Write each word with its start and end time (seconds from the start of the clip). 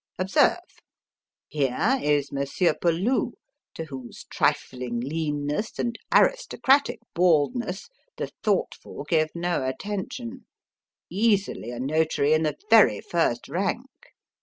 Observe: 0.17 0.57
Here 1.47 1.99
is 2.01 2.31
Monsieur 2.31 2.73
Peloux 2.73 3.33
to 3.75 3.83
whose 3.85 4.25
trifling 4.31 4.99
leanness 4.99 5.77
and 5.77 5.99
aristocratic 6.11 6.97
baldness 7.13 7.87
the 8.17 8.31
thoughtful 8.41 9.03
give 9.07 9.29
no 9.35 9.63
attention 9.63 10.47
easily 11.11 11.69
a 11.69 11.79
notary 11.79 12.33
in 12.33 12.41
the 12.41 12.57
very 12.71 12.99
first 12.99 13.47
rank. 13.47 13.85